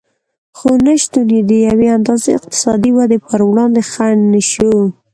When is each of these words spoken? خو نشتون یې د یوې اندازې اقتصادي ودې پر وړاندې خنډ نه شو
خو 0.57 0.69
نشتون 0.87 1.27
یې 1.35 1.41
د 1.49 1.51
یوې 1.67 1.87
اندازې 1.97 2.29
اقتصادي 2.39 2.91
ودې 2.93 3.19
پر 3.27 3.39
وړاندې 3.51 3.81
خنډ 3.91 4.19
نه 4.33 4.41
شو 4.51 4.73